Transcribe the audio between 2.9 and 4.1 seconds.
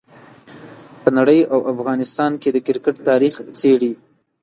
تاریخ څېړي.